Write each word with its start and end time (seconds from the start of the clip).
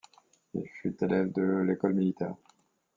Il 0.55 0.67
fut 0.67 0.97
élève 1.03 1.31
de 1.31 1.43
l'École 1.63 1.93
militaire. 1.93 2.35